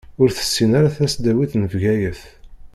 [0.21, 2.21] Ur tessin ara tasdawit n Bgayet.